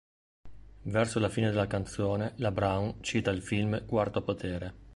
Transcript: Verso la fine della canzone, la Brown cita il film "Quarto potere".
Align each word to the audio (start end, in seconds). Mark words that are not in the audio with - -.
Verso 0.85 1.19
la 1.19 1.29
fine 1.29 1.51
della 1.51 1.67
canzone, 1.67 2.33
la 2.37 2.49
Brown 2.49 3.03
cita 3.03 3.29
il 3.29 3.43
film 3.43 3.85
"Quarto 3.85 4.23
potere". 4.23 4.73